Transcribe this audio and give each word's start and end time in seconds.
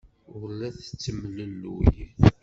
Ur 0.37 0.47
la 0.59 0.69
tettemlelluy. 0.75 1.91